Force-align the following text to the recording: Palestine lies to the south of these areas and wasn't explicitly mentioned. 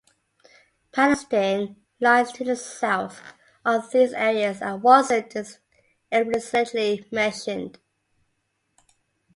Palestine 0.91 1.75
lies 1.99 2.31
to 2.31 2.43
the 2.43 2.55
south 2.55 3.21
of 3.63 3.91
these 3.91 4.13
areas 4.13 4.59
and 4.59 4.81
wasn't 4.81 5.35
explicitly 6.11 7.07
mentioned. 7.11 7.77